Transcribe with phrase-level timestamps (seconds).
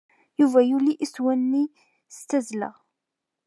[0.39, 1.63] Yuba yuley isuann-nni
[2.15, 2.69] s tazzla.